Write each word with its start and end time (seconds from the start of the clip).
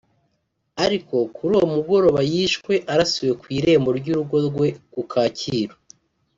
aribwo 0.83 1.17
kuri 1.35 1.51
uwo 1.57 1.65
mugoroba 1.73 2.19
yishwe 2.31 2.73
arasiwe 2.91 3.31
ku 3.41 3.45
irembo 3.57 3.89
ry’urugo 3.99 4.37
rwe 4.47 4.67
ku 4.91 5.01
Kacyiru 5.11 5.75